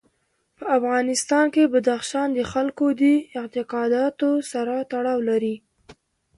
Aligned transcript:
په 0.57 0.65
افغانستان 0.77 1.45
کې 1.53 1.71
بدخشان 1.73 2.27
د 2.33 2.39
خلکو 2.51 2.85
د 3.01 3.03
اعتقاداتو 3.39 4.29
سره 4.51 4.75
تړاو 4.91 5.19
لري. 5.29 5.55